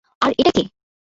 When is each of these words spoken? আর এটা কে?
আর 0.21 0.31
এটা 0.39 0.51
কে? 0.51 0.63